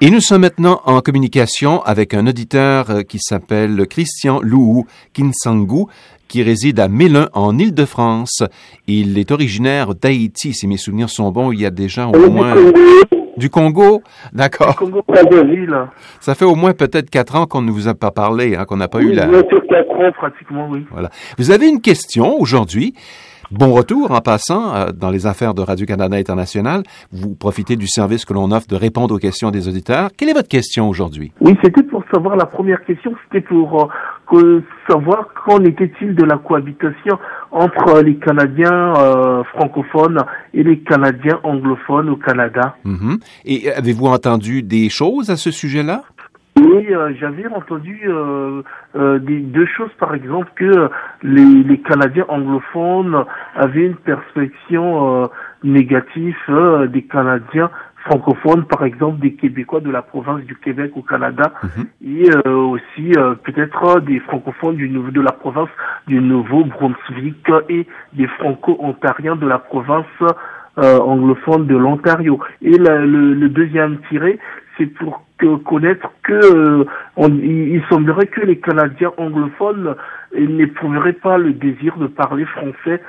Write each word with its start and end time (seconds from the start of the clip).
Et 0.00 0.10
nous 0.10 0.20
sommes 0.20 0.40
maintenant 0.40 0.80
en 0.86 1.00
communication 1.00 1.80
avec 1.82 2.14
un 2.14 2.26
auditeur 2.26 2.90
euh, 2.90 3.02
qui 3.02 3.18
s'appelle 3.20 3.86
Christian 3.88 4.40
Lou 4.42 4.86
Kinsangu, 5.12 5.84
qui 6.26 6.42
réside 6.42 6.80
à 6.80 6.88
Mélun, 6.88 7.28
en 7.32 7.56
Île-de-France. 7.56 8.42
Il 8.88 9.16
est 9.18 9.30
originaire 9.30 9.94
d'Haïti, 9.94 10.52
si 10.52 10.66
mes 10.66 10.78
souvenirs 10.78 11.10
sont 11.10 11.30
bons, 11.30 11.52
il 11.52 11.60
y 11.60 11.66
a 11.66 11.70
déjà 11.70 12.08
au 12.08 12.30
moins... 12.30 12.54
Du 13.36 13.50
Congo, 13.50 14.00
d'accord. 14.32 14.76
Ça 16.20 16.36
fait 16.36 16.44
au 16.44 16.54
moins 16.54 16.72
peut-être 16.72 17.10
quatre 17.10 17.34
ans 17.34 17.46
qu'on 17.46 17.62
ne 17.62 17.72
vous 17.72 17.88
a 17.88 17.94
pas 17.94 18.12
parlé, 18.12 18.54
hein, 18.54 18.64
qu'on 18.64 18.76
n'a 18.76 18.86
pas 18.86 19.00
eu 19.00 19.12
la. 19.12 19.26
Quatre 19.26 19.90
ans 19.90 20.12
pratiquement, 20.16 20.68
oui. 20.70 20.86
Voilà. 20.92 21.10
Vous 21.36 21.50
avez 21.50 21.68
une 21.68 21.80
question 21.80 22.36
aujourd'hui? 22.38 22.94
Bon 23.50 23.72
retour 23.72 24.10
en 24.10 24.20
passant 24.20 24.74
euh, 24.74 24.92
dans 24.92 25.10
les 25.10 25.26
affaires 25.26 25.54
de 25.54 25.62
Radio-Canada 25.62 26.16
International. 26.16 26.82
Vous 27.12 27.34
profitez 27.34 27.76
du 27.76 27.86
service 27.86 28.24
que 28.24 28.32
l'on 28.32 28.50
offre 28.50 28.66
de 28.68 28.76
répondre 28.76 29.14
aux 29.14 29.18
questions 29.18 29.50
des 29.50 29.68
auditeurs. 29.68 30.10
Quelle 30.16 30.30
est 30.30 30.34
votre 30.34 30.48
question 30.48 30.88
aujourd'hui? 30.88 31.32
Oui, 31.40 31.56
c'était 31.62 31.82
pour 31.82 32.02
savoir, 32.12 32.36
la 32.36 32.46
première 32.46 32.84
question, 32.84 33.12
c'était 33.24 33.46
pour 33.46 33.88
euh, 34.32 34.62
savoir 34.88 35.28
qu'en 35.34 35.62
était-il 35.64 36.14
de 36.14 36.24
la 36.24 36.38
cohabitation 36.38 37.18
entre 37.50 37.96
euh, 37.96 38.02
les 38.02 38.16
Canadiens 38.16 38.94
euh, 38.96 39.44
francophones 39.54 40.18
et 40.52 40.62
les 40.62 40.80
Canadiens 40.80 41.40
anglophones 41.42 42.08
au 42.08 42.16
Canada? 42.16 42.76
Mhm. 42.84 43.18
Et 43.44 43.70
avez-vous 43.70 44.06
entendu 44.06 44.62
des 44.62 44.88
choses 44.88 45.30
à 45.30 45.36
ce 45.36 45.50
sujet-là? 45.50 46.02
Oui, 46.74 46.86
euh, 46.92 47.12
j'avais 47.20 47.46
entendu 47.48 48.00
euh, 48.06 48.62
euh, 48.96 49.18
des, 49.18 49.38
deux 49.40 49.66
choses, 49.66 49.92
par 49.98 50.14
exemple, 50.14 50.50
que 50.56 50.88
les, 51.22 51.62
les 51.62 51.78
Canadiens 51.78 52.24
anglophones 52.28 53.24
avaient 53.54 53.86
une 53.86 53.96
perception 53.96 55.22
euh, 55.24 55.26
négative 55.62 56.36
euh, 56.48 56.86
des 56.86 57.02
Canadiens 57.02 57.70
francophones, 58.06 58.64
par 58.66 58.84
exemple 58.84 59.18
des 59.20 59.32
Québécois 59.34 59.80
de 59.80 59.90
la 59.90 60.02
province 60.02 60.42
du 60.44 60.56
Québec 60.56 60.92
au 60.94 61.02
Canada, 61.02 61.54
Mhm. 61.62 61.86
et 62.02 62.28
euh, 62.46 62.54
aussi 62.54 63.12
euh, 63.16 63.34
peut-être 63.34 64.00
des 64.00 64.20
francophones 64.20 64.76
du, 64.76 64.88
de 64.88 65.20
la 65.22 65.32
province 65.32 65.70
du 66.06 66.20
Nouveau-Brunswick 66.20 67.50
et 67.70 67.86
des 68.12 68.26
franco-ontariens 68.26 69.36
de 69.36 69.46
la 69.46 69.58
province 69.58 70.04
euh, 70.78 70.98
anglophone 70.98 71.66
de 71.66 71.76
l'Ontario. 71.76 72.40
Et 72.60 72.76
la- 72.76 72.98
le, 72.98 73.32
le 73.34 73.48
deuxième 73.48 73.98
tiré, 74.10 74.38
c'est 74.76 74.86
pour 74.86 75.22
connaître 75.64 76.10
que 76.22 76.32
euh, 76.32 76.84
il, 77.18 77.74
il 77.74 77.82
semblerait 77.88 78.26
que 78.26 78.40
les 78.40 78.58
Canadiens 78.58 79.12
anglophones 79.16 79.94
euh, 80.34 80.46
n'éprouveraient 80.46 81.12
pas 81.12 81.38
le 81.38 81.52
désir 81.52 81.96
de 81.96 82.06
parler 82.06 82.44
français, 82.44 83.00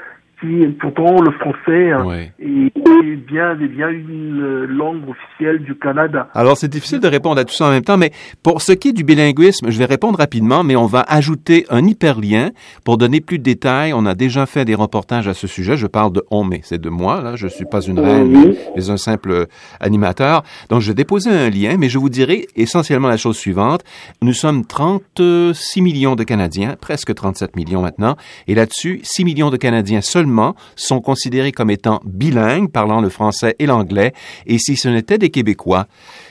qui 0.46 0.68
pourtant 0.80 1.22
le 1.22 1.32
français 1.32 1.94
Oui. 2.06 2.30
est, 2.40 2.78
est 2.78 3.16
bien, 3.16 3.52
est 3.60 3.68
bien 3.68 3.90
une 3.90 4.66
langue 4.66 5.04
officielle 5.10 5.64
du 5.64 5.76
Canada. 5.76 6.30
Alors, 6.34 6.58
c'est 6.58 6.68
difficile 6.68 7.00
de 7.00 7.08
répondre 7.08 7.40
à 7.40 7.46
tout 7.46 7.54
ça 7.54 7.68
en 7.68 7.72
même 7.72 7.84
temps, 7.84 7.98
mais 7.98 8.12
pour 8.44 8.62
ce 8.62 8.72
qui 8.74 8.90
est 8.90 8.94
du 8.94 9.04
bilinguisme, 9.04 9.70
je 9.70 9.78
vais 9.78 9.86
répondre 9.86 10.18
rapidement, 10.18 10.64
mais 10.64 10.76
on 10.76 10.86
va 10.86 11.02
ajouter 11.08 11.66
un 11.70 11.86
hyperlien 11.86 12.52
pour 12.84 12.98
donner 12.98 13.22
plus 13.22 13.40
de 13.40 13.44
détails. 13.44 13.94
On 13.94 14.06
a 14.06 14.16
déjà 14.16 14.46
fait 14.46 14.66
des 14.66 14.76
reportages 14.76 15.28
à 15.28 15.34
ce 15.34 15.48
sujet. 15.48 15.78
Je 15.78 15.88
parle 15.88 16.12
de 16.14 16.24
on, 16.32 16.44
mais 16.44 16.62
c'est 16.64 16.80
de 16.82 16.90
moi, 16.90 17.22
là. 17.22 17.36
Je 17.36 17.48
suis 17.48 17.66
pas 17.66 17.82
une 17.82 18.00
reine, 18.00 18.28
mais, 18.32 18.56
mais 18.76 18.90
un 18.90 18.98
simple 18.98 19.48
animateur. 19.80 20.44
Donc, 20.70 20.82
je 20.82 20.90
vais 20.90 20.96
déposer 20.96 21.30
un 21.30 21.50
lien, 21.50 21.76
mais 21.78 21.90
je 21.90 21.98
vous 21.98 22.10
dirai 22.10 22.48
essentiellement 22.56 23.08
la 23.08 23.18
chose 23.18 23.38
suivante. 23.38 23.84
Nous 24.22 24.34
sommes 24.34 24.66
36 24.66 25.82
millions 25.82 26.16
de 26.16 26.24
Canadiens, 26.24 26.76
presque 26.80 27.14
37 27.14 27.56
millions 27.56 27.82
maintenant, 27.82 28.16
et 28.48 28.56
là-dessus, 28.56 29.00
6 29.04 29.26
millions 29.26 29.50
de 29.50 29.58
Canadiens 29.58 30.02
seulement 30.02 30.35
sont 30.76 31.02
considérés 31.02 31.52
comme 31.52 31.70
étant 31.70 32.02
bilingues, 32.06 32.72
parlant 32.72 33.02
le 33.02 33.10
français 33.10 33.56
et 33.60 33.66
l'anglais, 33.66 34.14
et 34.46 34.58
si 34.58 34.76
ce 34.76 34.88
n'était 34.88 35.18
des 35.18 35.30
Québécois, 35.30 35.88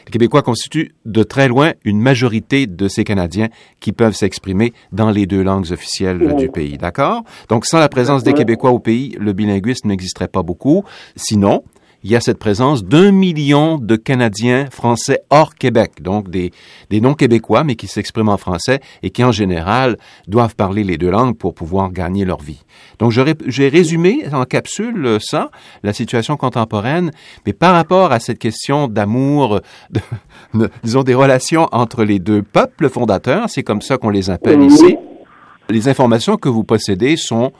les 0.06 0.10
Québécois 0.10 0.42
constituent 0.42 0.94
de 1.05 1.22
très 1.22 1.48
loin 1.48 1.72
une 1.84 2.00
majorité 2.00 2.66
de 2.66 2.88
ces 2.88 3.05
Canadiens 3.05 3.48
qui 3.80 3.92
peuvent 3.92 4.14
s'exprimer 4.14 4.72
dans 4.92 5.10
les 5.10 5.27
deux 5.27 5.42
langues 5.42 5.72
officielles 5.72 6.34
du 6.36 6.48
pays. 6.48 6.78
D'accord? 6.78 7.22
Donc, 7.48 7.66
sans 7.66 7.78
la 7.78 7.88
présence 7.88 8.22
des 8.22 8.32
Québécois 8.32 8.70
au 8.70 8.78
pays, 8.78 9.16
le 9.19 9.32
bilinguisme 9.32 9.88
n'existerait 9.88 10.28
pas 10.28 10.43
beaucoup. 10.43 10.84
Sinon, 11.16 11.62
il 12.04 12.10
y 12.10 12.16
a 12.16 12.20
cette 12.20 12.38
présence 12.38 12.84
d'un 12.84 13.10
million 13.12 13.78
de 13.78 13.97
Canadiens 13.97 14.66
français 14.70 15.20
hors 15.31 15.54
Québec, 15.54 16.03
donc 16.03 16.28
des, 16.31 16.53
des 16.91 17.00
non-québécois, 17.00 17.65
mais 17.65 17.75
qui 17.76 17.87
s'expriment 17.87 18.28
en 18.28 18.37
français 18.37 18.81
et 19.03 19.09
qui, 19.10 19.25
en 19.25 19.32
général, 19.32 19.97
doivent 20.28 20.54
parler 20.54 20.84
les 20.84 20.98
deux 20.98 21.10
langues 21.10 21.37
pour 21.37 21.54
pouvoir 21.54 21.91
gagner 21.91 22.25
leur 22.26 22.43
vie. 22.43 22.62
Donc, 22.98 23.10
j'ai 23.47 23.69
résumé 23.69 24.25
en 24.32 24.44
capsule 24.44 25.16
ça, 25.20 25.50
la 25.82 25.93
situation 25.94 26.37
contemporaine, 26.37 27.10
mais 27.47 27.54
par 27.54 27.72
rapport 27.75 28.12
à 28.12 28.20
cette 28.20 28.38
question 28.38 28.87
d'amour, 28.87 29.60
de- 29.91 30.00
de- 30.53 30.70
disons 30.82 31.03
des 31.03 31.14
relations 31.14 31.69
entre 31.72 32.04
les 32.04 32.19
deux 32.19 32.43
peuples 32.43 32.91
fondateurs, 32.91 33.48
c'est 33.48 33.62
comme 33.62 33.81
ça 33.82 33.97
qu'on 33.97 34.10
les 34.10 34.28
appelle 34.28 34.62
ici, 34.62 34.97
les 35.70 35.88
informations 35.88 36.37
que 36.37 36.50
vous 36.50 36.64
possédez 36.64 37.16
sont 37.16 37.50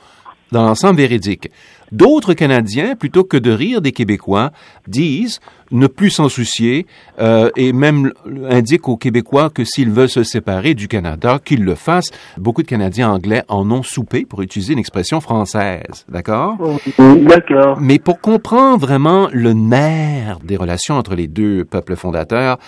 dans 0.53 0.63
l'ensemble 0.67 0.99
véridiques. 0.99 1.51
D'autres 1.93 2.35
Canadiens, 2.35 2.97
plutôt 2.97 3.25
que 3.25 3.37
de 3.37 3.51
rire 3.51 3.81
des 3.81 3.93
Québécois, 3.93 4.53
disent 4.87 5.41
ne 5.75 5.87
plus 5.87 6.11
s'en 6.11 6.29
soucier 6.29 6.87
euh, 7.21 7.51
et 7.57 7.73
même 7.73 8.13
indiquent 8.49 8.89
aux 8.89 8.97
Québécois 8.97 9.51
que 9.51 9.65
s'ils 9.65 9.91
veulent 9.91 10.09
se 10.09 10.23
séparer 10.23 10.75
du 10.75 10.89
Canada, 10.89 11.41
qu'ils 11.45 11.65
le 11.65 11.75
fassent. 11.75 12.11
Beaucoup 12.37 12.63
de 12.63 12.69
Canadiens 12.69 13.11
anglais 13.11 13.43
en 13.49 13.71
ont 13.71 13.83
soupé, 13.83 14.25
pour 14.25 14.41
utiliser 14.43 14.73
une 14.73 14.79
expression 14.79 15.21
française. 15.21 16.05
D'accord? 16.09 16.57
D'accord. 16.99 17.79
Mais 17.81 17.99
pour 17.99 18.21
comprendre 18.21 18.79
vraiment 18.79 19.29
le 19.33 19.53
nerf 19.53 20.39
des 20.45 20.57
relations 20.57 20.95
entre 20.95 21.15
les 21.15 21.27
deux 21.27 21.65
peuples 21.65 21.97
fondateurs, 21.97 22.59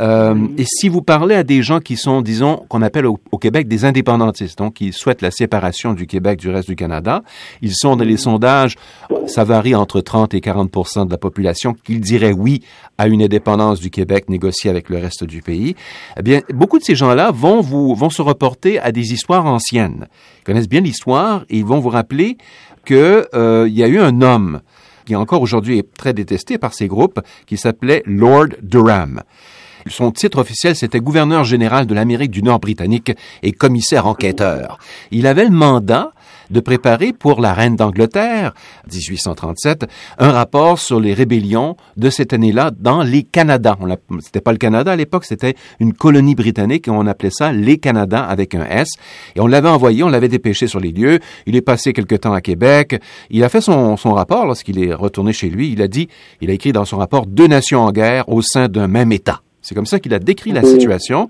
euh, 0.00 0.34
et 0.58 0.64
si 0.64 0.88
vous 0.88 1.02
parlez 1.02 1.36
à 1.36 1.44
des 1.44 1.62
gens 1.62 1.80
qui 1.80 1.96
sont, 1.96 2.20
disons, 2.20 2.64
qu'on 2.68 2.82
appelle 2.82 3.06
au, 3.06 3.20
au 3.30 3.38
Québec 3.38 3.68
des 3.68 3.84
indépendantistes, 3.84 4.58
donc 4.58 4.74
qui 4.74 4.92
souhaitent 4.92 5.22
la 5.22 5.30
séparation 5.30 5.92
du 5.94 6.06
Québec 6.06 6.40
du 6.40 6.50
reste 6.50 6.68
du 6.68 6.76
Canada, 6.76 7.22
ils 7.62 7.74
sont 7.74 7.96
dans 7.96 8.04
les 8.04 8.16
sondages, 8.16 8.65
ça 9.26 9.44
varie 9.44 9.74
entre 9.74 10.00
30 10.00 10.34
et 10.34 10.40
40 10.40 11.06
de 11.06 11.10
la 11.10 11.18
population 11.18 11.74
qui 11.74 11.98
diraient 11.98 12.32
oui 12.32 12.62
à 12.98 13.08
une 13.08 13.22
indépendance 13.22 13.80
du 13.80 13.90
Québec 13.90 14.28
négociée 14.28 14.70
avec 14.70 14.88
le 14.88 14.98
reste 14.98 15.24
du 15.24 15.42
pays. 15.42 15.76
Eh 16.18 16.22
bien, 16.22 16.40
beaucoup 16.52 16.78
de 16.78 16.84
ces 16.84 16.94
gens-là 16.94 17.30
vont 17.30 17.60
vous 17.60 17.94
vont 17.94 18.10
se 18.10 18.22
reporter 18.22 18.78
à 18.78 18.92
des 18.92 19.12
histoires 19.12 19.46
anciennes. 19.46 20.06
Ils 20.40 20.44
connaissent 20.44 20.68
bien 20.68 20.80
l'histoire 20.80 21.44
et 21.48 21.58
ils 21.58 21.64
vont 21.64 21.80
vous 21.80 21.90
rappeler 21.90 22.36
que 22.84 23.28
euh, 23.34 23.66
il 23.68 23.74
y 23.74 23.82
a 23.82 23.88
eu 23.88 23.98
un 23.98 24.22
homme 24.22 24.60
qui 25.06 25.16
encore 25.16 25.40
aujourd'hui 25.40 25.78
est 25.78 25.94
très 25.94 26.12
détesté 26.12 26.58
par 26.58 26.74
ces 26.74 26.88
groupes, 26.88 27.20
qui 27.46 27.56
s'appelait 27.56 28.02
Lord 28.04 28.48
Durham. 28.60 29.22
Son 29.88 30.10
titre 30.10 30.40
officiel, 30.40 30.74
c'était 30.74 30.98
gouverneur 30.98 31.44
général 31.44 31.86
de 31.86 31.94
l'Amérique 31.94 32.32
du 32.32 32.42
Nord 32.42 32.58
britannique 32.58 33.12
et 33.44 33.52
commissaire 33.52 34.06
enquêteur. 34.06 34.78
Il 35.12 35.28
avait 35.28 35.44
le 35.44 35.50
mandat 35.50 36.10
de 36.50 36.60
préparer 36.60 37.12
pour 37.12 37.40
la 37.40 37.52
reine 37.54 37.76
d'Angleterre, 37.76 38.52
1837, 38.92 39.86
un 40.18 40.30
rapport 40.30 40.78
sur 40.78 41.00
les 41.00 41.14
rébellions 41.14 41.76
de 41.96 42.10
cette 42.10 42.32
année-là 42.32 42.70
dans 42.78 43.02
les 43.02 43.26
l'a- 43.34 43.58
C'était 44.20 44.40
pas 44.40 44.52
le 44.52 44.58
Canada 44.58 44.92
à 44.92 44.96
l'époque, 44.96 45.24
c'était 45.24 45.54
une 45.80 45.92
colonie 45.92 46.34
britannique 46.34 46.88
et 46.88 46.90
on 46.90 47.06
appelait 47.06 47.30
ça 47.30 47.52
les 47.52 47.78
Canadas 47.78 48.24
avec 48.24 48.54
un 48.54 48.64
S. 48.66 48.88
Et 49.34 49.40
on 49.40 49.46
l'avait 49.46 49.68
envoyé, 49.68 50.02
on 50.02 50.08
l'avait 50.08 50.28
dépêché 50.28 50.66
sur 50.66 50.80
les 50.80 50.92
lieux. 50.92 51.18
Il 51.46 51.56
est 51.56 51.60
passé 51.62 51.92
quelque 51.92 52.14
temps 52.14 52.32
à 52.32 52.40
Québec. 52.40 53.00
Il 53.30 53.44
a 53.44 53.48
fait 53.48 53.60
son, 53.60 53.96
son 53.96 54.14
rapport 54.14 54.46
lorsqu'il 54.46 54.82
est 54.82 54.94
retourné 54.94 55.32
chez 55.32 55.48
lui. 55.50 55.70
Il 55.72 55.82
a 55.82 55.88
dit, 55.88 56.08
il 56.40 56.50
a 56.50 56.52
écrit 56.54 56.72
dans 56.72 56.84
son 56.84 56.96
rapport 56.98 57.26
deux 57.26 57.46
nations 57.46 57.82
en 57.82 57.92
guerre 57.92 58.28
au 58.28 58.42
sein 58.42 58.68
d'un 58.68 58.88
même 58.88 59.12
État. 59.12 59.42
C'est 59.62 59.74
comme 59.74 59.86
ça 59.86 59.98
qu'il 59.98 60.14
a 60.14 60.18
décrit 60.20 60.52
la 60.52 60.62
situation. 60.62 61.28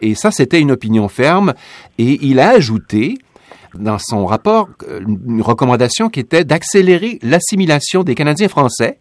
Et 0.00 0.14
ça, 0.14 0.30
c'était 0.30 0.60
une 0.60 0.70
opinion 0.70 1.08
ferme. 1.08 1.52
Et 1.98 2.18
il 2.22 2.40
a 2.40 2.50
ajouté 2.50 3.18
dans 3.78 3.98
son 3.98 4.26
rapport 4.26 4.68
euh, 4.88 5.00
une 5.00 5.42
recommandation 5.42 6.08
qui 6.08 6.20
était 6.20 6.44
d'accélérer 6.44 7.18
l'assimilation 7.22 8.02
des 8.02 8.14
Canadiens 8.14 8.48
français. 8.48 8.98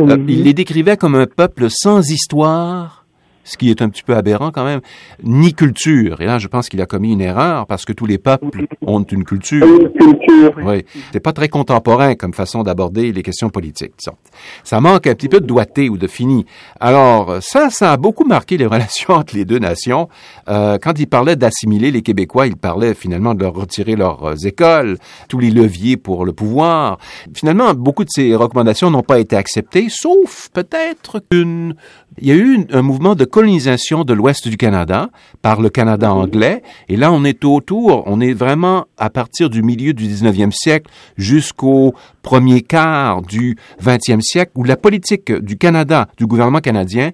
Euh, 0.00 0.16
il 0.28 0.44
les 0.44 0.54
décrivait 0.54 0.96
comme 0.96 1.14
un 1.14 1.26
peuple 1.26 1.66
sans 1.68 2.10
histoire, 2.10 3.01
ce 3.44 3.56
qui 3.56 3.70
est 3.70 3.82
un 3.82 3.88
petit 3.88 4.02
peu 4.02 4.14
aberrant 4.14 4.50
quand 4.50 4.64
même, 4.64 4.80
ni 5.22 5.54
culture. 5.54 6.20
Et 6.20 6.26
là, 6.26 6.38
je 6.38 6.48
pense 6.48 6.68
qu'il 6.68 6.80
a 6.80 6.86
commis 6.86 7.12
une 7.12 7.20
erreur 7.20 7.66
parce 7.66 7.84
que 7.84 7.92
tous 7.92 8.06
les 8.06 8.18
peuples 8.18 8.66
ont 8.86 9.02
une 9.02 9.24
culture. 9.24 9.66
Culture. 9.98 10.52
Oui, 10.64 10.84
c'est 11.12 11.20
pas 11.20 11.32
très 11.32 11.48
contemporain 11.48 12.14
comme 12.14 12.34
façon 12.34 12.62
d'aborder 12.62 13.12
les 13.12 13.22
questions 13.22 13.50
politiques. 13.50 13.92
disons. 13.98 14.16
Ça 14.64 14.80
manque 14.80 15.06
un 15.06 15.14
petit 15.14 15.28
peu 15.28 15.40
de 15.40 15.46
doigté 15.46 15.88
ou 15.88 15.98
de 15.98 16.06
fini. 16.06 16.46
Alors 16.80 17.42
ça, 17.42 17.70
ça 17.70 17.92
a 17.92 17.96
beaucoup 17.96 18.24
marqué 18.24 18.56
les 18.56 18.66
relations 18.72 19.14
entre 19.14 19.34
les 19.34 19.44
deux 19.44 19.58
nations. 19.58 20.08
Euh, 20.48 20.78
quand 20.80 20.98
il 20.98 21.06
parlait 21.06 21.36
d'assimiler 21.36 21.90
les 21.90 22.02
Québécois, 22.02 22.46
il 22.46 22.56
parlait 22.56 22.94
finalement 22.94 23.34
de 23.34 23.42
leur 23.42 23.54
retirer 23.54 23.96
leurs 23.96 24.24
euh, 24.24 24.34
écoles, 24.44 24.98
tous 25.28 25.38
les 25.38 25.50
leviers 25.50 25.96
pour 25.96 26.24
le 26.24 26.32
pouvoir. 26.32 26.98
Finalement, 27.34 27.74
beaucoup 27.74 28.04
de 28.04 28.10
ces 28.10 28.34
recommandations 28.34 28.90
n'ont 28.90 29.02
pas 29.02 29.18
été 29.18 29.36
acceptées, 29.36 29.88
sauf 29.88 30.48
peut-être 30.52 31.20
qu'une 31.30 31.74
il 32.18 32.28
y 32.28 32.32
a 32.32 32.34
eu 32.34 32.66
un 32.70 32.82
mouvement 32.82 33.14
de 33.14 33.24
colonisation 33.32 34.04
de 34.04 34.12
l'ouest 34.12 34.46
du 34.46 34.56
Canada 34.56 35.08
par 35.40 35.60
le 35.60 35.70
Canada 35.70 36.12
anglais. 36.12 36.62
Et 36.88 36.96
là, 36.96 37.10
on 37.10 37.24
est 37.24 37.44
autour, 37.44 38.04
on 38.06 38.20
est 38.20 38.34
vraiment 38.34 38.84
à 38.98 39.10
partir 39.10 39.50
du 39.50 39.62
milieu 39.62 39.94
du 39.94 40.06
19e 40.06 40.52
siècle 40.52 40.90
jusqu'au 41.16 41.94
premier 42.20 42.60
quart 42.60 43.22
du 43.22 43.56
20e 43.82 44.20
siècle 44.20 44.52
où 44.54 44.64
la 44.64 44.76
politique 44.76 45.32
du 45.32 45.56
Canada, 45.56 46.08
du 46.18 46.26
gouvernement 46.26 46.60
canadien, 46.60 47.10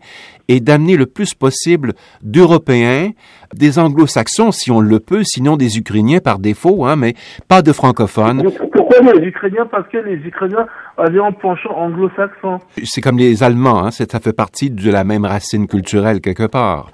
et 0.49 0.61
d'amener 0.61 0.97
le 0.97 1.07
plus 1.07 1.35
possible 1.35 1.93
d'Européens, 2.23 3.11
des 3.55 3.79
anglo-saxons 3.79 4.53
si 4.53 4.71
on 4.71 4.81
le 4.81 5.01
peut, 5.01 5.23
sinon 5.25 5.57
des 5.57 5.79
Ukrainiens 5.79 6.21
par 6.21 6.39
défaut, 6.39 6.85
hein, 6.85 6.97
mais 6.97 7.15
pas 7.49 7.63
de 7.63 7.73
francophones. 7.73 8.51
Pourquoi 8.73 9.13
les 9.13 9.27
Ukrainiens? 9.27 9.67
Parce 9.71 9.89
que 9.89 9.99
les 9.99 10.17
Ukrainiens 10.17 10.67
avaient 10.97 11.21
un 11.21 11.33
penchant 11.33 11.75
anglo-saxon. 11.77 12.59
C'est 12.85 13.01
comme 13.01 13.19
les 13.19 13.43
Allemands, 13.43 13.85
hein, 13.85 13.91
ça 13.91 14.07
fait 14.21 14.33
partie 14.33 14.71
de 14.71 14.91
la 14.91 15.05
même 15.05 15.25
racine 15.25 15.67
culturelle 15.67 16.21
quelque 16.21 16.47
part. 16.47 16.91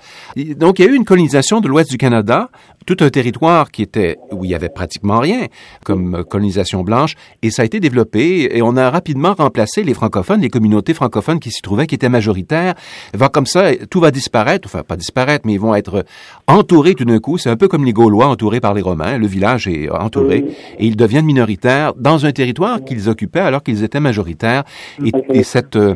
Donc 0.57 0.79
il 0.79 0.85
y 0.85 0.89
a 0.89 0.91
eu 0.91 0.95
une 0.95 1.05
colonisation 1.05 1.61
de 1.61 1.69
l'ouest 1.69 1.91
du 1.91 1.97
Canada, 1.97 2.51
tout 2.87 2.97
un 3.01 3.09
territoire 3.09 3.71
qui 3.71 3.83
était 3.83 4.19
où 4.31 4.45
il 4.45 4.51
y 4.51 4.55
avait 4.55 4.69
pratiquement 4.69 5.19
rien 5.19 5.47
comme 5.85 6.25
colonisation 6.25 6.83
blanche, 6.83 7.15
et 7.43 7.51
ça 7.51 7.63
a 7.63 7.65
été 7.65 7.81
développé 7.81 8.57
et 8.57 8.63
on 8.63 8.77
a 8.77 8.91
rapidement 8.91 9.35
remplacé 9.35 9.83
les 9.83 9.95
francophones, 9.95 10.41
les 10.41 10.51
communautés 10.51 10.95
francophones 10.95 11.41
qui 11.41 11.51
s'y 11.51 11.63
trouvaient, 11.63 11.87
qui 11.87 11.95
étaient 11.95 12.09
majoritaires. 12.09 12.75
Va 13.15 13.29
comme 13.29 13.44
ça, 13.47 13.75
tout 13.91 14.01
va 14.01 14.11
disparaître, 14.11 14.67
enfin 14.67 14.83
pas 14.83 14.97
disparaître, 14.97 15.47
mais 15.47 15.55
ils 15.55 15.61
vont 15.61 15.75
être 15.75 16.05
entourés 16.47 16.95
tout 16.95 17.05
d'un 17.05 17.19
coup. 17.19 17.39
C'est 17.39 17.51
un 17.51 17.57
peu 17.57 17.69
comme 17.69 17.85
les 17.85 17.93
Gaulois 17.93 18.27
entourés 18.27 18.61
par 18.61 18.75
les 18.75 18.83
Romains. 18.83 19.19
Le 19.19 19.27
village 19.27 19.69
est 19.69 19.91
entouré 19.91 20.45
et 20.79 20.87
ils 20.87 20.97
deviennent 20.97 21.27
minoritaires 21.27 21.95
dans 21.95 22.27
un 22.27 22.33
territoire 22.33 22.85
qu'ils 22.85 23.09
occupaient 23.09 23.41
alors 23.41 23.63
qu'ils 23.63 23.85
étaient 23.85 24.01
majoritaires. 24.01 24.65
Et, 25.05 25.13
et 25.31 25.43
cette 25.43 25.77
euh, 25.77 25.95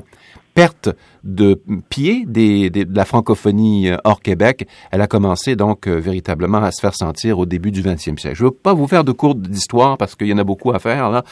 perte 0.55 0.91
de 1.25 1.61
pied 1.89 2.25
des, 2.27 2.71
de 2.71 2.87
la 2.95 3.05
francophonie 3.05 3.89
euh, 3.89 3.97
hors 4.05 4.21
Québec, 4.21 4.67
elle 4.91 5.01
a 5.01 5.07
commencé 5.07 5.57
donc 5.57 5.87
euh, 5.87 5.97
véritablement 5.97 6.59
à 6.59 6.71
se 6.71 6.81
faire 6.81 6.95
sentir 6.95 7.39
au 7.39 7.47
début 7.47 7.71
du 7.71 7.83
20e 7.83 8.19
siècle. 8.19 8.37
Je 8.37 8.45
ne 8.45 8.49
veux 8.49 8.55
pas 8.55 8.75
vous 8.75 8.87
faire 8.87 9.05
de 9.05 9.13
cours 9.13 9.35
d'histoire 9.35 9.99
parce 9.99 10.15
qu'il 10.15 10.29
y 10.29 10.33
en 10.33 10.39
a 10.39 10.45
beaucoup 10.45 10.73
à 10.73 10.79
faire 10.79 11.11
là, 11.11 11.25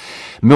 mais 0.42 0.54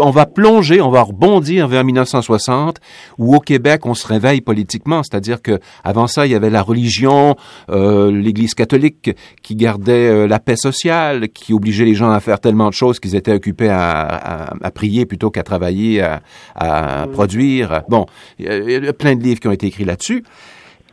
on, 0.00 0.10
va 0.10 0.26
plonger, 0.26 0.80
on 0.80 0.90
va 0.90 1.02
rebondir 1.02 1.68
vers 1.68 1.84
1960 1.84 2.78
où 3.18 3.34
au 3.34 3.40
Québec 3.40 3.86
on 3.86 3.94
se 3.94 4.06
réveille 4.06 4.40
politiquement, 4.40 5.02
c'est-à-dire 5.02 5.42
que 5.42 5.58
avant 5.84 6.06
ça 6.06 6.26
il 6.26 6.32
y 6.32 6.34
avait 6.34 6.50
la 6.50 6.62
religion, 6.62 7.36
euh, 7.70 8.10
l'Église 8.10 8.54
catholique 8.54 9.10
qui 9.42 9.56
gardait 9.56 10.26
la 10.26 10.38
paix 10.38 10.56
sociale, 10.56 11.28
qui 11.28 11.52
obligeait 11.52 11.84
les 11.84 11.94
gens 11.94 12.10
à 12.10 12.20
faire 12.20 12.40
tellement 12.40 12.68
de 12.68 12.74
choses 12.74 13.00
qu'ils 13.00 13.16
étaient 13.16 13.32
occupés 13.32 13.68
à, 13.68 14.54
à, 14.62 14.70
prier 14.70 15.06
plutôt 15.06 15.30
qu'à 15.30 15.42
travailler, 15.42 16.00
à, 16.00 16.20
à 16.54 17.06
produire. 17.06 17.82
Bon 17.88 18.06
il 18.76 18.84
y 18.84 18.88
a 18.88 18.92
plein 18.92 19.16
de 19.16 19.22
livres 19.22 19.40
qui 19.40 19.48
ont 19.48 19.52
été 19.52 19.66
écrits 19.66 19.84
là-dessus. 19.84 20.22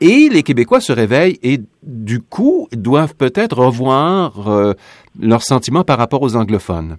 Et 0.01 0.29
les 0.29 0.43
Québécois 0.43 0.81
se 0.81 0.91
réveillent 0.91 1.39
et 1.41 1.59
du 1.83 2.21
coup 2.21 2.67
doivent 2.73 3.15
peut-être 3.15 3.57
revoir 3.57 4.49
euh, 4.49 4.73
leurs 5.21 5.43
sentiments 5.43 5.83
par 5.83 5.97
rapport 5.97 6.21
aux 6.21 6.35
anglophones. 6.35 6.97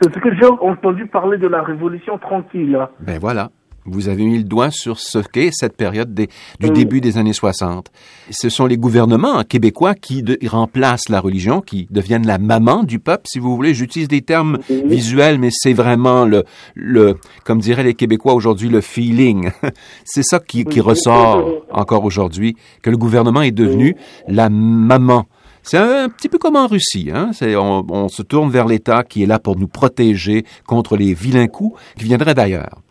C'est 0.00 0.12
ce 0.12 0.18
que 0.18 0.34
j'ai 0.34 0.46
entendu 0.46 1.06
parler 1.06 1.38
de 1.38 1.48
la 1.48 1.62
Révolution 1.62 2.18
tranquille. 2.18 2.78
Ben 3.00 3.18
voilà. 3.18 3.50
Vous 3.86 4.08
avez 4.08 4.24
mis 4.24 4.38
le 4.38 4.44
doigt 4.44 4.70
sur 4.70 4.98
ce 4.98 5.18
qu'est 5.18 5.50
cette 5.52 5.76
période 5.76 6.14
des, 6.14 6.28
du 6.58 6.70
début 6.70 7.00
des 7.00 7.18
années 7.18 7.32
60. 7.34 7.90
Ce 8.30 8.48
sont 8.48 8.66
les 8.66 8.78
gouvernements 8.78 9.42
québécois 9.44 9.94
qui 9.94 10.24
remplacent 10.46 11.10
la 11.10 11.20
religion, 11.20 11.60
qui 11.60 11.86
deviennent 11.90 12.26
la 12.26 12.38
maman 12.38 12.82
du 12.82 12.98
peuple, 12.98 13.24
si 13.26 13.38
vous 13.38 13.54
voulez. 13.54 13.74
J'utilise 13.74 14.08
des 14.08 14.22
termes 14.22 14.58
visuels, 14.68 15.38
mais 15.38 15.50
c'est 15.52 15.74
vraiment 15.74 16.24
le, 16.24 16.44
le, 16.74 17.16
comme 17.44 17.60
diraient 17.60 17.82
les 17.82 17.94
Québécois 17.94 18.34
aujourd'hui, 18.34 18.70
le 18.70 18.80
feeling. 18.80 19.50
c'est 20.04 20.24
ça 20.24 20.38
qui, 20.38 20.64
qui 20.64 20.80
ressort 20.80 21.46
encore 21.70 22.04
aujourd'hui, 22.04 22.56
que 22.82 22.90
le 22.90 22.96
gouvernement 22.96 23.42
est 23.42 23.52
devenu 23.52 23.96
la 24.28 24.48
maman 24.48 25.26
c'est 25.66 25.78
un, 25.78 26.10
petit 26.10 26.28
peu 26.28 26.36
comme 26.36 26.56
en 26.56 26.66
Russie. 26.66 27.10
Hein? 27.12 27.30
On, 27.40 27.86
on, 27.88 28.08
se 28.08 28.20
tourne 28.22 28.50
vers 28.50 28.66
l'État 28.66 29.02
qui 29.02 29.22
est 29.22 29.26
là 29.26 29.38
pour 29.38 29.56
nous 29.56 29.66
protéger 29.66 30.44
contre 30.66 30.94
les 30.98 31.14
vilains 31.14 31.46
coups 31.46 31.80
qui 31.98 32.04
viendraient 32.04 32.34
d'ailleurs. 32.34 32.82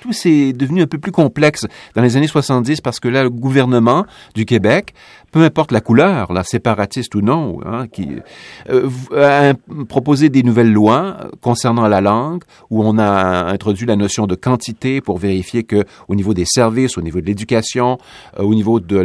Tout 0.00 0.12
s'est 0.12 0.52
devenu 0.52 0.82
un 0.82 0.86
peu 0.86 0.98
plus 0.98 1.12
complexe 1.12 1.66
dans 1.94 2.02
les 2.02 2.16
années 2.16 2.26
70 2.26 2.80
parce 2.80 3.00
que 3.00 3.08
là, 3.08 3.22
le 3.22 3.30
gouvernement 3.30 4.06
du 4.34 4.44
Québec, 4.44 4.94
peu 5.32 5.42
importe 5.44 5.72
la 5.72 5.80
couleur, 5.80 6.32
la 6.32 6.42
séparatiste 6.42 7.14
ou 7.14 7.20
non, 7.20 7.60
hein, 7.64 7.86
qui 7.86 8.08
euh, 8.70 8.88
a 9.16 9.54
proposé 9.84 10.28
des 10.28 10.42
nouvelles 10.42 10.72
lois 10.72 11.16
concernant 11.40 11.86
la 11.86 12.00
langue 12.00 12.42
où 12.70 12.82
on 12.84 12.98
a 12.98 13.46
introduit 13.46 13.86
la 13.86 13.96
notion 13.96 14.26
de 14.26 14.34
quantité 14.34 15.00
pour 15.00 15.18
vérifier 15.18 15.62
que 15.62 15.84
au 16.08 16.14
niveau 16.14 16.34
des 16.34 16.44
services, 16.44 16.98
au 16.98 17.02
niveau 17.02 17.20
de 17.20 17.26
l'éducation, 17.26 17.98
euh, 18.38 18.42
au 18.42 18.54
niveau 18.54 18.80
de 18.80 18.98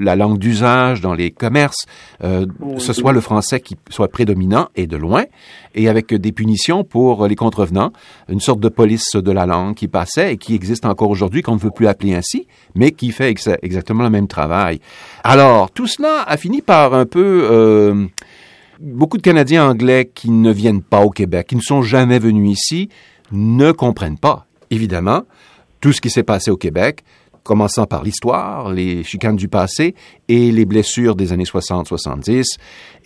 la 0.00 0.16
langue 0.16 0.38
d'usage 0.38 1.00
dans 1.00 1.14
les 1.14 1.30
commerces, 1.30 1.86
euh, 2.22 2.46
ce 2.78 2.92
soit 2.92 3.12
le 3.12 3.20
français 3.20 3.60
qui 3.60 3.76
soit 3.90 4.08
prédominant 4.08 4.68
et 4.74 4.86
de 4.86 4.96
loin 4.96 5.24
et 5.74 5.88
avec 5.88 6.14
des 6.14 6.32
punitions 6.32 6.84
pour 6.84 7.26
les 7.26 7.36
contrevenants, 7.36 7.92
une 8.28 8.40
sorte 8.40 8.60
de 8.60 8.68
police 8.68 9.14
de 9.14 9.32
la 9.32 9.46
langue 9.46 9.74
qui 9.74 9.88
et 10.18 10.36
qui 10.36 10.54
existe 10.54 10.86
encore 10.86 11.10
aujourd'hui, 11.10 11.42
qu'on 11.42 11.54
ne 11.54 11.60
veut 11.60 11.70
plus 11.70 11.86
appeler 11.86 12.14
ainsi, 12.14 12.46
mais 12.74 12.92
qui 12.92 13.10
fait 13.10 13.34
exactement 13.62 14.02
le 14.02 14.10
même 14.10 14.28
travail. 14.28 14.80
Alors, 15.22 15.70
tout 15.70 15.86
cela 15.86 16.22
a 16.26 16.36
fini 16.36 16.62
par 16.62 16.94
un 16.94 17.06
peu... 17.06 17.48
Euh, 17.50 18.06
beaucoup 18.80 19.16
de 19.16 19.22
Canadiens 19.22 19.68
anglais 19.68 20.10
qui 20.12 20.30
ne 20.30 20.50
viennent 20.50 20.82
pas 20.82 21.00
au 21.00 21.10
Québec, 21.10 21.48
qui 21.48 21.56
ne 21.56 21.60
sont 21.60 21.82
jamais 21.82 22.18
venus 22.18 22.58
ici, 22.58 22.88
ne 23.32 23.72
comprennent 23.72 24.18
pas, 24.18 24.46
évidemment, 24.70 25.22
tout 25.80 25.92
ce 25.92 26.00
qui 26.00 26.10
s'est 26.10 26.22
passé 26.22 26.50
au 26.50 26.56
Québec, 26.56 27.04
commençant 27.44 27.84
par 27.84 28.02
l'histoire, 28.02 28.72
les 28.72 29.04
chicanes 29.04 29.36
du 29.36 29.48
passé 29.48 29.94
et 30.28 30.50
les 30.50 30.64
blessures 30.64 31.14
des 31.14 31.32
années 31.32 31.44
60-70. 31.44 32.56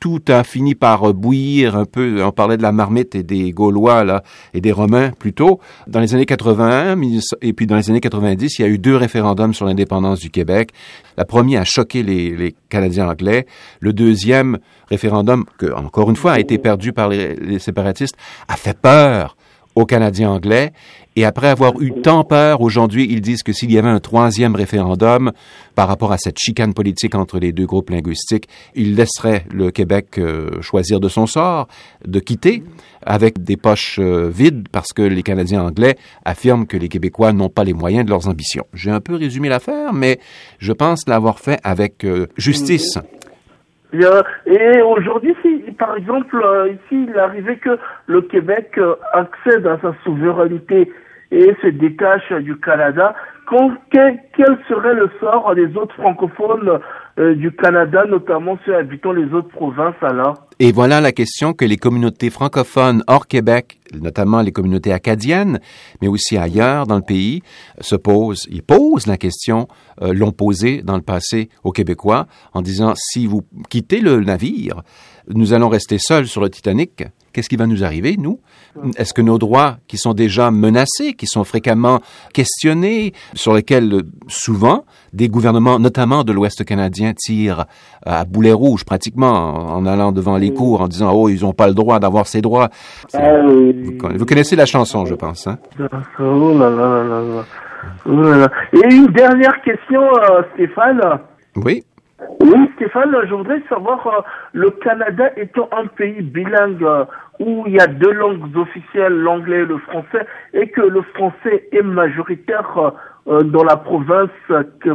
Tout 0.01 0.23
a 0.29 0.45
fini 0.45 0.77
par 0.77 1.13
bouillir 1.13 1.77
un 1.77 1.85
peu. 1.85 2.23
On 2.25 2.31
parlait 2.31 2.57
de 2.57 2.63
la 2.63 2.71
marmite 2.71 3.17
et 3.17 3.25
des 3.25 3.51
Gaulois 3.51 4.05
là 4.05 4.23
et 4.55 4.61
des 4.61 4.71
Romains 4.71 5.11
plutôt. 5.11 5.59
Dans 5.89 5.99
les 5.99 6.15
années 6.15 6.25
81 6.25 6.97
et 7.43 7.53
puis 7.53 7.67
dans 7.67 7.77
les 7.77 7.91
années 7.91 8.01
90, 8.01 8.59
il 8.59 8.63
y 8.63 8.65
a 8.65 8.69
eu 8.69 8.79
deux 8.79 8.97
référendums 8.97 9.55
sur 9.55 9.67
l'indépendance 9.67 10.21
du 10.21 10.31
Québec. 10.31 10.71
La 11.17 11.25
première 11.25 11.63
a 11.63 11.65
choqué 11.65 12.05
les, 12.05 12.55
Canadiens 12.69 13.09
anglais. 13.09 13.47
Le 13.81 13.93
deuxième 13.93 14.59
référendum, 14.89 15.47
que 15.59 15.73
encore 15.73 16.11
une 16.11 16.17
fois 16.17 16.33
a 16.33 16.39
été 16.39 16.59
perdu 16.59 16.93
par 16.93 17.09
les 17.09 17.59
séparatistes, 17.59 18.15
a 18.47 18.57
fait 18.57 18.79
peur 18.79 19.38
aux 19.79 19.87
Canadiens 19.87 20.31
anglais. 20.31 20.73
Et 21.15 21.25
après 21.25 21.49
avoir 21.49 21.81
eu 21.81 21.93
tant 21.93 22.25
peur, 22.25 22.61
aujourd'hui, 22.61 23.07
ils 23.09 23.21
disent 23.21 23.45
que 23.45 23.53
s'il 23.53 23.73
y 23.73 23.79
avait 23.79 23.89
un 23.89 24.01
troisième 24.01 24.57
référendum 24.57 25.33
par 25.77 25.87
rapport 25.87 26.11
à 26.11 26.19
cette 26.19 26.39
chicane 26.39 26.75
politique 26.75 27.15
entre 27.15 27.39
les 27.39 27.53
deux 27.53 27.67
groupes 27.67 27.91
linguistiques, 27.91 28.49
ils 28.75 28.97
laisseraient 28.97 29.45
le 29.53 29.71
Québec 29.71 30.19
euh, 30.19 30.61
choisir 30.63 30.99
de 30.99 31.09
son 31.09 31.27
sort, 31.27 31.69
de 32.05 32.19
quitter 32.19 32.65
avec 33.07 33.43
des 33.43 33.57
poches 33.57 34.01
euh, 34.01 34.29
vides 34.29 34.69
parce 34.71 34.93
que 34.93 35.03
les 35.03 35.23
Canadiens 35.23 35.63
anglais 35.63 35.97
affirment 36.25 36.67
que 36.67 36.77
les 36.77 36.89
Québécois 36.89 37.33
n'ont 37.33 37.49
pas 37.49 37.63
les 37.63 37.73
moyens 37.73 38.05
de 38.05 38.11
leurs 38.11 38.29
ambitions. 38.29 38.67
J'ai 38.75 38.91
un 38.91 39.01
peu 39.01 39.15
résumé 39.15 39.49
l'affaire, 39.49 39.93
mais 39.93 40.19
je 40.59 40.73
pense 40.73 41.07
l'avoir 41.07 41.39
fait 41.39 41.61
avec 41.63 42.05
euh, 42.05 42.27
justice. 42.37 42.99
Et 43.93 44.83
aujourd'hui, 44.83 45.35
par 45.79 45.97
exemple, 45.97 46.41
euh, 46.43 46.71
ici, 46.71 47.07
il 47.09 47.19
arrivait 47.19 47.57
que 47.57 47.79
le 48.07 48.23
Québec 48.23 48.73
euh, 48.79 48.97
accède 49.13 49.67
à 49.67 49.79
sa 49.81 49.95
souveraineté 50.05 50.93
et 51.31 51.55
se 51.63 51.69
détache 51.69 52.33
du 52.33 52.59
Canada, 52.59 53.15
quel, 53.91 54.59
serait 54.69 54.95
le 54.95 55.11
sort 55.21 55.55
des 55.55 55.77
autres 55.77 55.95
francophones 55.95 56.81
euh, 57.19 57.35
du 57.35 57.51
Canada, 57.53 58.05
notamment 58.09 58.59
ceux 58.65 58.77
habitant 58.77 59.13
les 59.13 59.33
autres 59.33 59.49
provinces 59.49 59.97
alors 60.03 60.47
Et 60.61 60.71
voilà 60.71 61.01
la 61.01 61.11
question 61.11 61.53
que 61.53 61.65
les 61.65 61.77
communautés 61.77 62.31
francophones 62.31 63.03
hors 63.09 63.27
Québec, 63.27 63.81
notamment 64.01 64.41
les 64.41 64.53
communautés 64.53 64.93
acadiennes, 64.93 65.59
mais 66.01 66.09
aussi 66.09 66.37
ailleurs 66.37 66.87
dans 66.87 66.97
le 66.97 67.03
pays, 67.03 67.43
se 67.81 67.97
posent. 67.97 68.47
Ils 68.51 68.63
posent 68.63 69.07
la 69.07 69.17
question, 69.17 69.67
euh, 70.01 70.13
l'ont 70.13 70.31
posée 70.31 70.83
dans 70.83 70.97
le 70.97 71.03
passé 71.03 71.49
aux 71.65 71.73
Québécois, 71.73 72.27
en 72.55 72.63
disant 72.63 72.95
si 72.97 73.27
vous 73.27 73.43
quittez 73.69 74.01
le 74.01 74.21
navire, 74.21 74.83
nous 75.35 75.53
allons 75.53 75.69
rester 75.69 75.99
seuls 75.99 76.27
sur 76.27 76.41
le 76.41 76.49
Titanic. 76.49 77.05
Qu'est-ce 77.33 77.49
qui 77.49 77.57
va 77.57 77.67
nous 77.67 77.85
arriver, 77.85 78.17
nous? 78.19 78.41
Est-ce 78.97 79.13
que 79.13 79.21
nos 79.21 79.39
droits, 79.39 79.79
qui 79.87 79.99
sont 79.99 80.15
déjà 80.15 80.51
menacés, 80.51 81.13
qui 81.13 81.27
sont 81.27 81.45
fréquemment 81.45 82.01
questionnés, 82.33 83.13
sur 83.35 83.53
lesquels 83.55 84.03
souvent 84.29 84.85
des 85.13 85.29
gouvernements, 85.29 85.79
notamment 85.79 86.25
de 86.25 86.33
l'Ouest 86.33 86.65
canadien, 86.65 87.08
tirent 87.15 87.67
à 88.05 88.25
boulet 88.25 88.53
rouge 88.53 88.85
pratiquement 88.85 89.29
en 89.29 89.87
allant 89.87 90.13
devant 90.13 90.37
les 90.37 90.53
cours 90.53 90.81
en 90.81 90.89
disant 90.89 91.13
oh 91.13 91.29
ils 91.29 91.43
n'ont 91.43 91.53
pas 91.53 91.69
le 91.69 91.75
droit 91.75 91.99
d'avoir 91.99 92.27
ces 92.27 92.41
droits. 92.41 92.69
Ah 93.15 93.43
vous, 93.43 94.27
connaissez 94.27 94.57
la 94.57 94.67
chanson, 94.67 95.05
je 95.07 95.15
pense. 95.15 95.47
Hein? 95.47 95.59
Oh 96.19 96.57
là 96.59 96.71
là 96.71 97.05
là 97.05 97.21
là. 97.23 98.49
Et 98.73 98.95
une 98.95 99.07
dernière 99.09 99.61
question, 99.63 100.03
euh, 100.03 100.43
Stéphane. 100.55 101.01
Oui. 101.57 101.85
Oui, 102.41 102.71
Stéphane, 102.77 103.15
je 103.29 103.35
voudrais 103.35 103.63
savoir, 103.69 104.05
euh, 104.07 104.21
le 104.53 104.71
Canada 104.71 105.31
étant 105.37 105.69
un 105.71 105.87
pays 105.87 106.21
bilingue 106.21 106.83
euh, 106.83 107.05
où 107.39 107.65
il 107.67 107.75
y 107.75 107.81
a 107.81 107.87
deux 107.87 108.13
langues 108.13 108.57
officielles, 108.57 109.13
l'anglais 109.13 109.61
et 109.61 109.67
le 109.67 109.79
français, 109.79 110.27
et 110.53 110.69
que 110.69 110.81
le 110.81 111.03
français 111.15 111.69
est 111.71 111.83
majoritaire 111.83 112.77
euh, 112.77 112.91
dans 113.29 113.65
la 113.65 113.77
province 113.77 114.31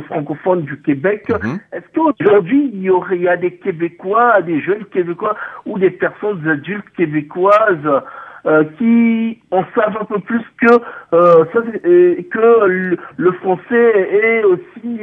francophone 0.08 0.64
du 0.64 0.82
Québec, 0.82 1.30
mhm. 1.30 1.60
est-ce 1.72 1.86
qu'aujourd'hui 1.94 2.72
il 2.74 2.82
y 2.82 2.90
aurait 2.90 3.18
il 3.18 3.24
y 3.24 3.28
a 3.28 3.38
des 3.38 3.52
Québécois, 3.56 4.42
des 4.42 4.62
jeunes 4.62 4.86
Québécois 4.86 5.36
ou 5.66 5.78
des 5.78 5.92
personnes 5.92 6.48
adultes 6.48 6.90
québécoises 6.98 8.02
euh, 8.46 8.64
qui 8.78 9.40
en 9.52 9.64
savent 9.76 9.98
un 10.02 10.06
peu 10.06 10.20
plus 10.20 10.44
que 10.60 10.74
euh, 11.14 11.46
ça, 11.54 11.62
que 11.62 12.98
le, 13.18 13.32
français 13.34 14.10
est 14.12 14.44
aussi 14.44 15.00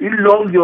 une 0.00 0.16
langue 0.16 0.58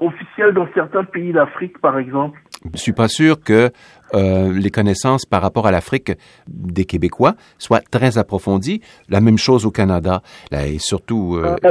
officielle 0.00 0.52
dans 0.52 0.68
certains 0.74 1.04
pays 1.04 1.32
d'Afrique, 1.32 1.78
par 1.80 1.98
exemple? 1.98 2.38
Je 2.74 2.78
suis 2.78 2.92
pas 2.92 3.08
sûr 3.08 3.42
que 3.42 3.70
euh, 4.14 4.52
les 4.52 4.70
connaissances 4.70 5.24
par 5.24 5.40
rapport 5.40 5.66
à 5.66 5.70
l'Afrique 5.70 6.12
des 6.48 6.84
Québécois 6.84 7.34
soient 7.58 7.80
très 7.90 8.18
approfondies. 8.18 8.80
La 9.08 9.20
même 9.20 9.38
chose 9.38 9.64
au 9.64 9.70
Canada, 9.70 10.20
là, 10.50 10.66
et 10.66 10.78
surtout. 10.78 11.36
Euh, 11.36 11.56
ah, 11.64 11.68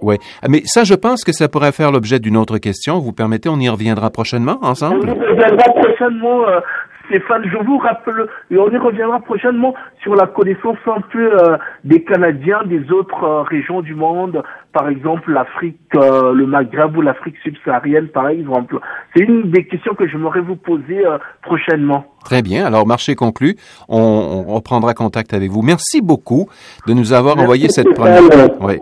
ouais. 0.00 0.18
Mais 0.48 0.62
ça, 0.64 0.84
je 0.84 0.94
pense 0.94 1.24
que 1.24 1.32
ça 1.32 1.48
pourrait 1.48 1.72
faire 1.72 1.92
l'objet 1.92 2.20
d'une 2.20 2.36
autre 2.36 2.58
question. 2.58 2.98
Vous 3.00 3.12
permettez, 3.12 3.48
on 3.48 3.58
y 3.58 3.68
reviendra 3.68 4.10
prochainement 4.10 4.58
ensemble? 4.62 5.10
On 5.10 5.14
y 5.14 5.30
reviendra 5.30 5.64
prochainement. 5.74 6.48
Euh, 6.48 6.60
Stéphane, 7.06 7.42
je 7.44 7.58
vous 7.58 7.78
rappelle, 7.78 8.26
et 8.50 8.58
on 8.58 8.70
y 8.70 8.76
reviendra 8.76 9.20
prochainement 9.20 9.74
sur 10.02 10.14
la 10.14 10.26
connaissance 10.26 10.76
un 10.86 11.00
peu 11.00 11.32
euh, 11.32 11.56
des 11.84 12.02
Canadiens 12.02 12.62
des 12.64 12.90
autres 12.90 13.24
euh, 13.24 13.42
régions 13.42 13.82
du 13.82 13.94
monde, 13.94 14.42
par 14.72 14.88
exemple 14.88 15.32
l'Afrique, 15.32 15.78
euh, 15.96 16.32
le 16.32 16.46
Maghreb 16.46 16.96
ou 16.96 17.02
l'Afrique 17.02 17.36
subsaharienne, 17.42 18.08
par 18.08 18.28
exemple. 18.28 18.78
C'est 19.14 19.22
une 19.22 19.50
des 19.50 19.66
questions 19.66 19.94
que 19.94 20.06
j'aimerais 20.08 20.40
vous 20.40 20.56
poser 20.56 21.02
prochainement. 21.42 22.06
Très 22.24 22.42
bien. 22.42 22.64
Alors, 22.66 22.86
marché 22.86 23.14
conclu. 23.14 23.56
On, 23.88 24.44
on, 24.48 24.54
reprendra 24.54 24.94
contact 24.94 25.34
avec 25.34 25.50
vous. 25.50 25.62
Merci 25.62 26.00
beaucoup 26.00 26.48
de 26.86 26.94
nous 26.94 27.12
avoir 27.12 27.38
envoyé 27.38 27.68
cette 27.68 27.92
première. 27.94 28.22
Oui. 28.60 28.78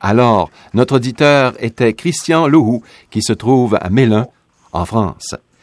Alors, 0.00 0.50
notre 0.74 0.96
auditeur 0.96 1.54
était 1.60 1.94
Christian 1.94 2.46
Lohou, 2.46 2.82
qui 3.10 3.22
se 3.22 3.32
trouve 3.32 3.78
à 3.80 3.88
Mélun, 3.88 4.26
en 4.72 4.84
France. 4.84 5.34